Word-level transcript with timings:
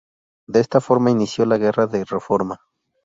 De 0.47 0.61
esta 0.61 0.81
forma 0.81 1.11
inició 1.11 1.45
la 1.45 1.59
Guerra 1.59 1.85
de 1.85 2.03
Reforma. 2.05 2.59